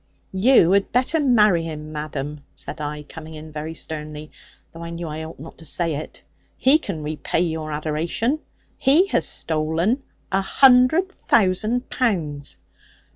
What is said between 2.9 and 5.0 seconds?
coming in very sternly; though I